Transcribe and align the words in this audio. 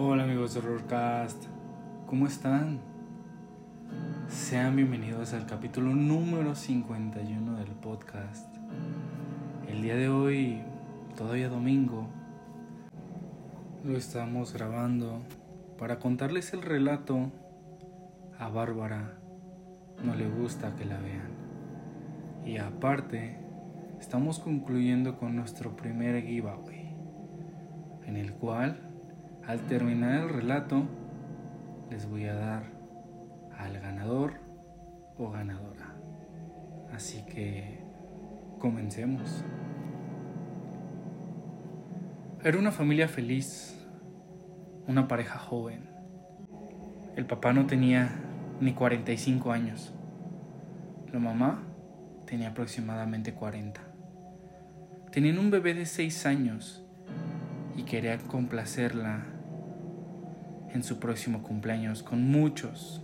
Hola 0.00 0.22
amigos 0.22 0.54
de 0.54 0.60
Horrorcast, 0.60 1.46
¿cómo 2.06 2.28
están? 2.28 2.78
Sean 4.28 4.76
bienvenidos 4.76 5.34
al 5.34 5.44
capítulo 5.44 5.92
número 5.92 6.54
51 6.54 7.56
del 7.56 7.72
podcast. 7.72 8.46
El 9.66 9.82
día 9.82 9.96
de 9.96 10.08
hoy, 10.08 10.62
todavía 11.16 11.48
domingo, 11.48 12.06
lo 13.82 13.96
estamos 13.96 14.52
grabando 14.52 15.18
para 15.78 15.98
contarles 15.98 16.52
el 16.52 16.62
relato 16.62 17.32
a 18.38 18.48
Bárbara. 18.50 19.18
No 20.04 20.14
le 20.14 20.28
gusta 20.28 20.76
que 20.76 20.84
la 20.84 21.00
vean. 21.00 21.32
Y 22.46 22.58
aparte, 22.58 23.36
estamos 23.98 24.38
concluyendo 24.38 25.18
con 25.18 25.34
nuestro 25.34 25.74
primer 25.74 26.22
giveaway, 26.22 26.94
en 28.06 28.16
el 28.16 28.32
cual, 28.34 28.87
al 29.48 29.62
terminar 29.62 30.24
el 30.24 30.28
relato, 30.28 30.86
les 31.90 32.06
voy 32.06 32.26
a 32.26 32.34
dar 32.34 32.64
al 33.56 33.80
ganador 33.80 34.34
o 35.16 35.30
ganadora. 35.30 35.96
Así 36.92 37.24
que 37.24 37.80
comencemos. 38.58 39.42
Era 42.44 42.58
una 42.58 42.72
familia 42.72 43.08
feliz, 43.08 43.74
una 44.86 45.08
pareja 45.08 45.38
joven. 45.38 45.88
El 47.16 47.24
papá 47.24 47.54
no 47.54 47.66
tenía 47.66 48.10
ni 48.60 48.74
45 48.74 49.50
años. 49.50 49.94
La 51.10 51.20
mamá 51.20 51.62
tenía 52.26 52.50
aproximadamente 52.50 53.32
40. 53.32 53.80
Tenían 55.10 55.38
un 55.38 55.50
bebé 55.50 55.72
de 55.72 55.86
6 55.86 56.26
años 56.26 56.84
y 57.78 57.84
querían 57.84 58.20
complacerla 58.20 59.37
en 60.72 60.82
su 60.82 60.98
próximo 60.98 61.42
cumpleaños 61.42 62.02
con 62.02 62.22
muchos, 62.22 63.02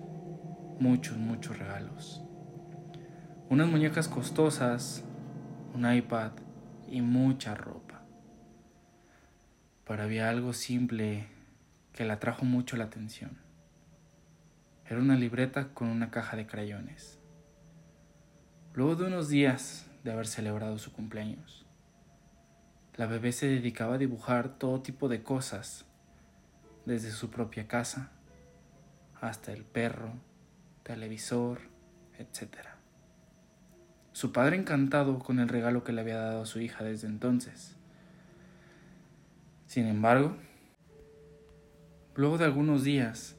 muchos, 0.79 1.17
muchos 1.17 1.59
regalos. 1.59 2.23
Unas 3.49 3.69
muñecas 3.69 4.09
costosas, 4.09 5.05
un 5.75 5.91
iPad 5.91 6.33
y 6.89 7.01
mucha 7.01 7.55
ropa. 7.55 8.03
Pero 9.87 10.03
había 10.03 10.29
algo 10.29 10.53
simple 10.53 11.27
que 11.93 12.05
le 12.05 12.13
atrajo 12.13 12.45
mucho 12.45 12.77
la 12.77 12.85
atención. 12.85 13.39
Era 14.87 15.01
una 15.01 15.17
libreta 15.17 15.69
con 15.73 15.89
una 15.89 16.11
caja 16.11 16.37
de 16.37 16.47
crayones. 16.47 17.19
Luego 18.75 18.97
de 18.97 19.07
unos 19.07 19.29
días 19.29 19.87
de 20.03 20.13
haber 20.13 20.27
celebrado 20.27 20.79
su 20.79 20.93
cumpleaños, 20.93 21.65
la 22.97 23.07
bebé 23.07 23.33
se 23.33 23.47
dedicaba 23.47 23.95
a 23.95 23.99
dibujar 23.99 24.59
todo 24.59 24.83
tipo 24.83 25.09
de 25.09 25.23
cosas, 25.23 25.87
desde 26.87 27.11
su 27.11 27.31
propia 27.31 27.67
casa 27.67 28.11
hasta 29.21 29.53
el 29.53 29.65
perro, 29.65 30.13
televisor, 30.83 31.61
etc. 32.19 32.59
Su 34.13 34.33
padre 34.33 34.57
encantado 34.57 35.19
con 35.19 35.39
el 35.41 35.49
regalo 35.49 35.83
que 35.83 35.93
le 35.93 36.03
había 36.03 36.19
dado 36.19 36.43
a 36.43 36.47
su 36.47 36.61
hija 36.61 36.85
desde 36.85 37.09
entonces. 37.09 37.77
Sin 39.67 39.87
embargo, 39.87 40.37
luego 42.15 42.39
de 42.39 42.45
algunos 42.45 42.85
días, 42.85 43.37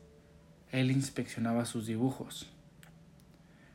él 0.71 0.91
inspeccionaba 0.91 1.65
sus 1.65 1.85
dibujos, 1.85 2.51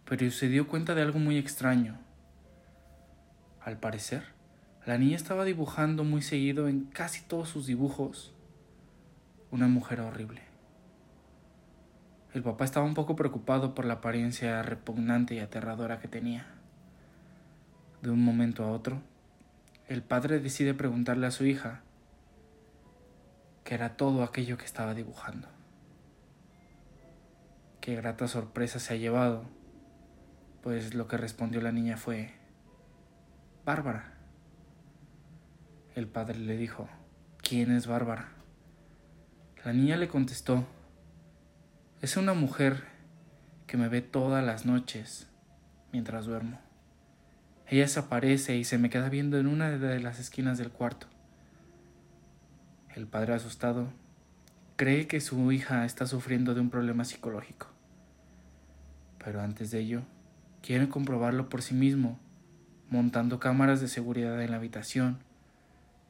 pero 0.04 0.30
se 0.30 0.48
dio 0.48 0.66
cuenta 0.66 0.94
de 0.94 1.02
algo 1.02 1.18
muy 1.20 1.38
extraño. 1.38 1.98
Al 3.62 3.78
parecer, 3.78 4.24
la 4.84 4.98
niña 4.98 5.16
estaba 5.16 5.44
dibujando 5.44 6.02
muy 6.02 6.22
seguido 6.22 6.68
en 6.68 6.86
casi 6.86 7.22
todos 7.22 7.48
sus 7.48 7.66
dibujos 7.66 8.34
una 9.50 9.66
mujer 9.66 10.00
horrible. 10.00 10.42
El 12.32 12.42
papá 12.42 12.64
estaba 12.64 12.86
un 12.86 12.94
poco 12.94 13.16
preocupado 13.16 13.74
por 13.74 13.84
la 13.84 13.94
apariencia 13.94 14.62
repugnante 14.62 15.34
y 15.34 15.40
aterradora 15.40 15.98
que 15.98 16.06
tenía. 16.06 16.46
De 18.02 18.10
un 18.10 18.24
momento 18.24 18.64
a 18.64 18.70
otro, 18.70 19.02
el 19.88 20.02
padre 20.02 20.38
decide 20.38 20.72
preguntarle 20.72 21.26
a 21.26 21.32
su 21.32 21.44
hija 21.44 21.82
qué 23.64 23.74
era 23.74 23.96
todo 23.96 24.22
aquello 24.22 24.56
que 24.56 24.64
estaba 24.64 24.94
dibujando. 24.94 25.48
Qué 27.80 27.96
grata 27.96 28.28
sorpresa 28.28 28.78
se 28.78 28.94
ha 28.94 28.96
llevado, 28.96 29.44
pues 30.62 30.94
lo 30.94 31.08
que 31.08 31.16
respondió 31.16 31.60
la 31.60 31.72
niña 31.72 31.96
fue 31.96 32.30
Bárbara. 33.64 34.14
El 35.96 36.06
padre 36.06 36.38
le 36.38 36.56
dijo, 36.56 36.88
¿quién 37.42 37.72
es 37.72 37.88
Bárbara? 37.88 38.39
La 39.62 39.74
niña 39.74 39.98
le 39.98 40.08
contestó, 40.08 40.64
es 42.00 42.16
una 42.16 42.32
mujer 42.32 42.82
que 43.66 43.76
me 43.76 43.88
ve 43.88 44.00
todas 44.00 44.42
las 44.42 44.64
noches 44.64 45.28
mientras 45.92 46.24
duermo. 46.24 46.58
Ella 47.68 47.86
se 47.86 48.00
aparece 48.00 48.56
y 48.56 48.64
se 48.64 48.78
me 48.78 48.88
queda 48.88 49.10
viendo 49.10 49.38
en 49.38 49.46
una 49.46 49.68
de 49.68 50.00
las 50.00 50.18
esquinas 50.18 50.56
del 50.56 50.70
cuarto. 50.70 51.08
El 52.94 53.06
padre 53.06 53.34
asustado 53.34 53.92
cree 54.76 55.06
que 55.06 55.20
su 55.20 55.52
hija 55.52 55.84
está 55.84 56.06
sufriendo 56.06 56.54
de 56.54 56.62
un 56.62 56.70
problema 56.70 57.04
psicológico. 57.04 57.66
Pero 59.22 59.42
antes 59.42 59.70
de 59.70 59.80
ello, 59.80 60.00
quiere 60.62 60.88
comprobarlo 60.88 61.50
por 61.50 61.60
sí 61.60 61.74
mismo, 61.74 62.18
montando 62.88 63.38
cámaras 63.38 63.82
de 63.82 63.88
seguridad 63.88 64.40
en 64.42 64.52
la 64.52 64.56
habitación 64.56 65.18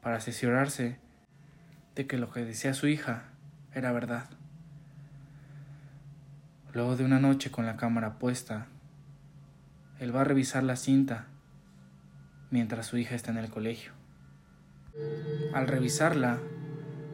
para 0.01 0.15
asesorarse 0.15 0.99
de 1.95 2.07
que 2.07 2.17
lo 2.17 2.31
que 2.31 2.45
decía 2.45 2.73
su 2.73 2.87
hija 2.87 3.30
era 3.73 3.91
verdad. 3.91 4.25
Luego 6.73 6.95
de 6.95 7.05
una 7.05 7.19
noche 7.19 7.51
con 7.51 7.65
la 7.65 7.77
cámara 7.77 8.19
puesta, 8.19 8.67
él 9.99 10.15
va 10.15 10.21
a 10.21 10.25
revisar 10.25 10.63
la 10.63 10.75
cinta 10.75 11.25
mientras 12.49 12.87
su 12.87 12.97
hija 12.97 13.15
está 13.15 13.31
en 13.31 13.37
el 13.37 13.49
colegio. 13.49 13.93
Al 15.53 15.67
revisarla, 15.67 16.39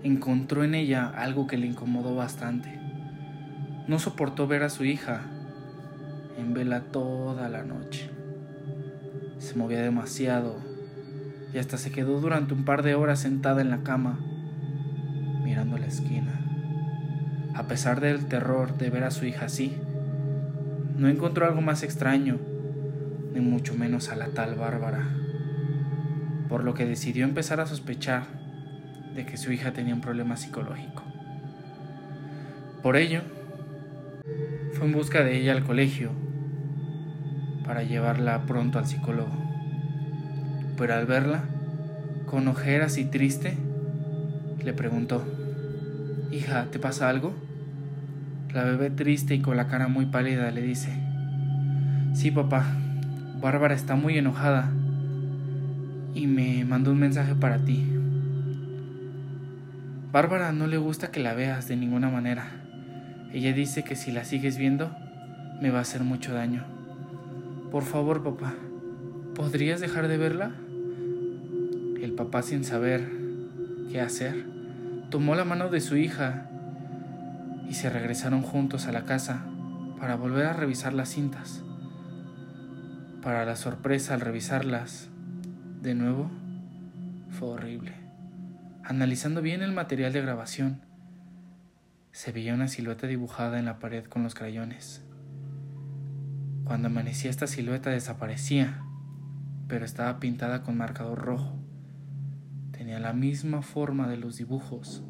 encontró 0.04 0.64
en 0.64 0.74
ella 0.76 1.08
algo 1.08 1.48
que 1.48 1.58
le 1.58 1.68
incomodó 1.68 2.16
bastante. 2.16 2.80
No 3.88 4.00
soportó 4.00 4.48
ver 4.48 4.64
a 4.64 4.70
su 4.70 4.84
hija 4.84 5.22
en 6.38 6.54
vela 6.54 6.82
toda 6.92 7.50
la 7.50 7.64
noche. 7.64 8.10
Se 9.38 9.56
movía 9.56 9.82
demasiado 9.82 10.60
y 11.54 11.60
hasta 11.60 11.78
se 11.78 11.92
quedó 11.92 12.20
durante 12.20 12.54
un 12.54 12.66
par 12.66 12.84
de 12.84 12.96
horas 12.96 13.20
sentada 13.20 13.62
en 13.62 13.70
la 13.70 13.84
cama, 13.84 14.20
mirando 15.44 15.78
la 15.78 15.86
esquina. 15.86 16.47
A 17.58 17.64
pesar 17.64 18.02
del 18.02 18.28
terror 18.28 18.78
de 18.78 18.92
ver 18.92 19.04
a 19.04 19.10
su 19.10 19.26
hija 19.26 19.46
así, 19.46 19.76
no 20.96 21.10
encontró 21.10 21.48
algo 21.48 21.60
más 21.62 21.82
extraño, 21.82 22.38
ni 23.34 23.40
mucho 23.40 23.74
menos 23.74 24.10
a 24.10 24.16
la 24.16 24.28
tal 24.28 24.54
Bárbara, 24.54 25.10
por 26.50 26.64
lo 26.64 26.76
que 26.76 26.86
decidió 26.86 27.26
empezar 27.26 27.60
a 27.60 27.66
sospechar 27.66 28.26
de 29.16 29.26
que 29.26 29.38
su 29.38 29.52
hija 29.52 29.74
tenía 29.74 29.96
un 29.96 30.02
problema 30.02 30.38
psicológico. 30.38 31.02
Por 32.84 32.96
ello, 32.96 33.22
fue 34.74 34.86
en 34.86 34.94
busca 34.94 35.24
de 35.24 35.36
ella 35.36 35.54
al 35.54 35.64
colegio 35.64 36.12
para 37.66 37.82
llevarla 37.82 38.46
pronto 38.46 38.78
al 38.78 38.86
psicólogo. 38.86 39.36
Pero 40.78 40.94
al 40.94 41.08
verla, 41.08 41.46
con 42.28 42.48
ojeras 42.48 43.00
y 43.00 43.06
triste, 43.06 43.58
le 44.64 44.74
preguntó, 44.74 45.26
Hija, 46.32 46.66
¿te 46.72 46.78
pasa 46.78 47.08
algo? 47.08 47.34
La 48.54 48.66
bebé 48.66 48.90
triste 48.90 49.34
y 49.36 49.40
con 49.40 49.56
la 49.56 49.68
cara 49.68 49.88
muy 49.88 50.08
pálida 50.08 50.52
le 50.52 50.62
dice, 50.62 50.92
Sí, 52.14 52.32
papá, 52.32 52.66
Bárbara 53.40 53.74
está 53.74 53.96
muy 53.96 54.18
enojada 54.18 54.70
y 56.14 56.28
me 56.28 56.66
mandó 56.66 56.92
un 56.92 57.00
mensaje 57.00 57.34
para 57.34 57.60
ti. 57.60 57.86
Bárbara 60.12 60.52
no 60.52 60.68
le 60.68 60.78
gusta 60.78 61.12
que 61.12 61.22
la 61.22 61.34
veas 61.34 61.70
de 61.70 61.78
ninguna 61.78 62.10
manera. 62.10 62.48
Ella 63.32 63.54
dice 63.54 63.84
que 63.84 63.96
si 63.96 64.12
la 64.12 64.26
sigues 64.26 64.58
viendo, 64.58 64.92
me 65.62 65.70
va 65.70 65.80
a 65.80 65.84
hacer 65.84 66.04
mucho 66.04 66.34
daño. 66.34 66.66
Por 67.72 67.84
favor, 67.84 68.24
papá, 68.24 68.54
¿podrías 69.34 69.80
dejar 69.80 70.10
de 70.10 70.18
verla? 70.18 70.52
El 72.02 72.14
papá, 72.18 72.42
sin 72.42 72.66
saber 72.66 73.12
qué 73.92 74.02
hacer, 74.02 74.57
tomó 75.10 75.36
la 75.36 75.46
mano 75.46 75.70
de 75.70 75.82
su 75.82 75.96
hija 75.96 76.50
y 77.68 77.74
se 77.74 77.90
regresaron 77.90 78.42
juntos 78.42 78.88
a 78.88 78.92
la 78.92 79.06
casa 79.06 79.46
para 80.00 80.16
volver 80.16 80.46
a 80.46 80.54
revisar 80.54 80.94
las 80.94 81.10
cintas. 81.10 81.64
Para 83.22 83.46
la 83.46 83.56
sorpresa 83.56 84.14
al 84.14 84.22
revisarlas, 84.22 85.10
de 85.82 85.96
nuevo, 85.96 86.30
fue 87.30 87.50
horrible. 87.50 87.94
Analizando 88.84 89.42
bien 89.42 89.62
el 89.62 89.74
material 89.74 90.14
de 90.14 90.22
grabación, 90.22 90.82
se 92.12 92.32
veía 92.32 92.54
una 92.54 92.68
silueta 92.68 93.06
dibujada 93.06 93.60
en 93.60 93.66
la 93.66 93.80
pared 93.80 94.06
con 94.06 94.24
los 94.24 94.34
crayones. 94.34 95.04
Cuando 96.64 96.88
amanecía 96.88 97.30
esta 97.30 97.48
silueta 97.48 97.90
desaparecía, 97.90 98.82
pero 99.68 99.86
estaba 99.86 100.20
pintada 100.20 100.64
con 100.64 100.78
marcador 100.78 101.20
rojo. 101.20 101.57
Tenía 102.88 103.02
la 103.02 103.12
misma 103.12 103.64
forma 103.64 104.08
de 104.08 104.16
los 104.16 104.38
dibujos 104.38 105.04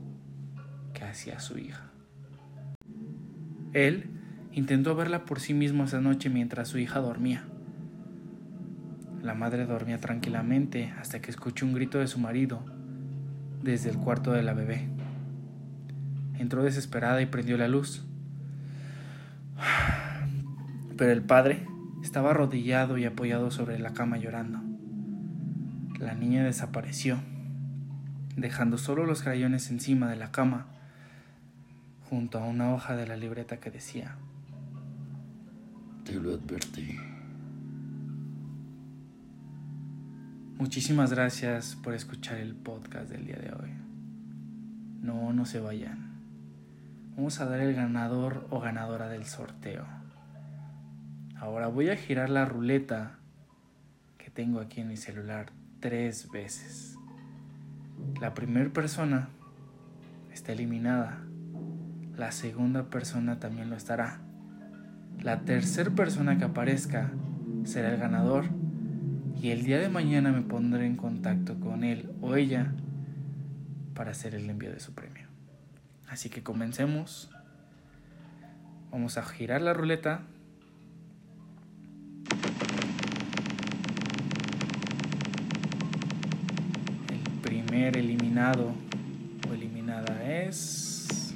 que 0.96 1.04
hacía 1.04 1.40
su 1.40 1.60
hija. 1.60 1.92
Él 3.72 4.10
intentó 4.52 4.96
verla 4.96 5.26
por 5.26 5.40
sí 5.40 5.54
mismo 5.54 5.84
esa 5.84 6.02
noche 6.02 6.32
mientras 6.32 6.70
su 6.70 6.80
hija 6.80 7.02
dormía. 7.02 7.46
La 9.22 9.36
madre 9.36 9.68
dormía 9.68 10.00
tranquilamente 10.00 10.92
hasta 11.00 11.22
que 11.22 11.30
escuchó 11.30 11.68
un 11.68 11.74
grito 11.74 12.00
de 12.00 12.08
su 12.08 12.18
marido 12.18 12.66
desde 13.62 13.92
el 13.92 13.98
cuarto 13.98 14.32
de 14.32 14.42
la 14.42 14.56
bebé. 14.56 14.88
Entró 16.40 16.64
desesperada 16.64 17.22
y 17.22 17.28
prendió 17.28 17.60
la 17.60 17.68
luz. 17.68 18.04
Pero 20.98 21.12
el 21.12 21.22
padre 21.22 21.68
estaba 22.02 22.32
arrodillado 22.32 22.98
y 22.98 23.06
apoyado 23.06 23.52
sobre 23.52 23.78
la 23.78 23.94
cama 23.94 24.18
llorando. 24.18 24.62
La 26.00 26.16
niña 26.16 26.44
desapareció, 26.44 27.20
dejando 28.38 28.78
solo 28.78 29.06
los 29.06 29.24
crayones 29.24 29.70
encima 29.72 30.10
de 30.10 30.16
la 30.16 30.32
cama, 30.32 30.68
junto 32.08 32.40
a 32.40 32.46
una 32.46 32.74
hoja 32.74 32.96
de 32.96 33.08
la 33.08 33.18
libreta 33.18 33.60
que 33.60 33.72
decía, 33.72 34.16
Te 36.06 36.14
lo 36.14 36.36
advertí. 36.36 36.98
Muchísimas 40.58 41.12
gracias 41.12 41.76
por 41.76 41.94
escuchar 41.94 42.38
el 42.38 42.56
podcast 42.56 43.10
del 43.10 43.26
día 43.26 43.38
de 43.38 43.52
hoy. 43.52 43.72
No, 45.02 45.34
no 45.34 45.46
se 45.46 45.60
vayan. 45.60 46.22
Vamos 47.16 47.40
a 47.42 47.46
dar 47.46 47.60
el 47.60 47.74
ganador 47.74 48.48
o 48.52 48.60
ganadora 48.60 49.08
del 49.08 49.26
sorteo. 49.26 49.86
Ahora 51.40 51.68
voy 51.68 51.90
a 51.90 51.96
girar 51.96 52.30
la 52.30 52.46
ruleta 52.46 53.18
que 54.18 54.30
tengo 54.30 54.60
aquí 54.60 54.82
en 54.82 54.90
mi 54.90 54.98
celular 54.98 55.52
tres 55.80 56.30
veces. 56.32 56.97
La 58.20 58.34
primera 58.34 58.70
persona 58.72 59.30
está 60.34 60.52
eliminada. 60.52 61.20
La 62.16 62.32
segunda 62.32 62.90
persona 62.90 63.40
también 63.40 63.70
lo 63.70 63.76
estará. 63.76 64.20
La 65.22 65.42
tercera 65.42 65.92
persona 65.92 66.38
que 66.38 66.46
aparezca 66.46 67.12
será 67.64 67.94
el 67.94 68.00
ganador. 68.00 68.46
Y 69.42 69.50
el 69.52 69.64
día 69.64 69.80
de 69.80 69.90
mañana 69.90 70.32
me 70.32 70.42
pondré 70.42 70.88
en 70.88 70.96
contacto 70.96 71.60
con 71.60 71.84
él 71.84 72.12
o 72.22 72.36
ella 72.36 72.74
para 73.94 74.12
hacer 74.12 74.34
el 74.34 74.50
envío 74.50 74.72
de 74.72 74.80
su 74.80 74.94
premio. 74.94 75.28
Así 76.08 76.30
que 76.30 76.42
comencemos. 76.42 77.30
Vamos 78.92 79.18
a 79.18 79.24
girar 79.24 79.62
la 79.62 79.74
ruleta. 79.74 80.22
Eliminado 87.96 88.74
o 89.50 89.54
eliminada 89.54 90.22
es... 90.30 91.34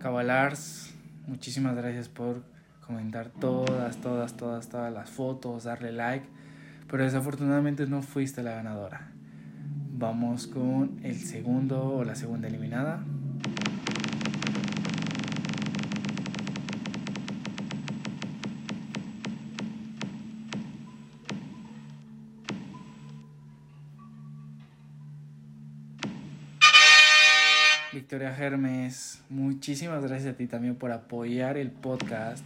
Cabalars, 0.00 0.92
muchísimas 1.28 1.76
gracias 1.76 2.08
por 2.08 2.42
comentar 2.80 3.28
todas, 3.28 3.98
todas, 3.98 4.36
todas, 4.36 4.68
todas 4.68 4.92
las 4.92 5.10
fotos, 5.10 5.64
darle 5.64 5.92
like, 5.92 6.26
pero 6.90 7.04
desafortunadamente 7.04 7.86
no 7.86 8.02
fuiste 8.02 8.42
la 8.42 8.50
ganadora. 8.52 9.12
Vamos 9.92 10.48
con 10.48 10.98
el 11.04 11.16
segundo 11.20 11.84
o 11.84 12.04
la 12.04 12.16
segunda 12.16 12.48
eliminada. 12.48 13.04
Victoria 27.92 28.32
Germes, 28.34 29.22
muchísimas 29.28 30.02
gracias 30.02 30.32
a 30.32 30.36
ti 30.36 30.46
también 30.46 30.76
por 30.76 30.92
apoyar 30.92 31.58
el 31.58 31.70
podcast, 31.70 32.44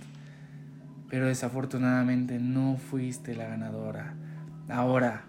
pero 1.08 1.26
desafortunadamente 1.26 2.40
no 2.40 2.76
fuiste 2.78 3.36
la 3.36 3.46
ganadora. 3.46 4.14
Ahora, 4.68 5.22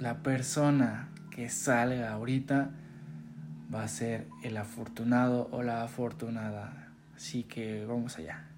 la 0.00 0.22
persona 0.22 1.10
que 1.30 1.50
salga 1.50 2.12
ahorita 2.12 2.70
va 3.72 3.82
a 3.82 3.88
ser 3.88 4.26
el 4.42 4.56
afortunado 4.56 5.48
o 5.52 5.62
la 5.62 5.82
afortunada. 5.82 6.88
Así 7.14 7.42
que 7.42 7.84
vamos 7.84 8.16
allá. 8.16 8.48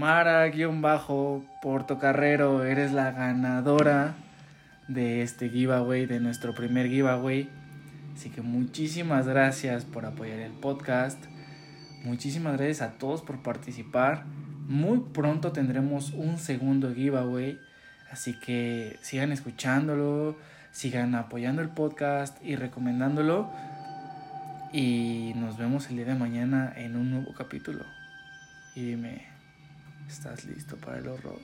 Mara-Portocarrero, 0.00 2.64
eres 2.64 2.92
la 2.92 3.10
ganadora 3.10 4.14
de 4.88 5.20
este 5.20 5.50
giveaway, 5.50 6.06
de 6.06 6.20
nuestro 6.20 6.54
primer 6.54 6.88
giveaway. 6.88 7.50
Así 8.16 8.30
que 8.30 8.40
muchísimas 8.40 9.28
gracias 9.28 9.84
por 9.84 10.06
apoyar 10.06 10.38
el 10.38 10.52
podcast. 10.52 11.22
Muchísimas 12.02 12.56
gracias 12.56 12.80
a 12.80 12.92
todos 12.92 13.20
por 13.20 13.42
participar. 13.42 14.24
Muy 14.66 15.00
pronto 15.12 15.52
tendremos 15.52 16.14
un 16.14 16.38
segundo 16.38 16.94
giveaway. 16.94 17.60
Así 18.10 18.40
que 18.40 18.98
sigan 19.02 19.32
escuchándolo, 19.32 20.38
sigan 20.70 21.14
apoyando 21.14 21.60
el 21.60 21.68
podcast 21.68 22.42
y 22.42 22.56
recomendándolo. 22.56 23.52
Y 24.72 25.34
nos 25.36 25.58
vemos 25.58 25.90
el 25.90 25.96
día 25.96 26.06
de 26.06 26.14
mañana 26.14 26.72
en 26.74 26.96
un 26.96 27.10
nuevo 27.10 27.34
capítulo. 27.34 27.84
Y 28.74 28.84
dime, 28.84 29.29
¿estás 30.10 30.44
listo 30.44 30.76
para 30.76 30.98
el 30.98 31.08
horror? 31.08 31.38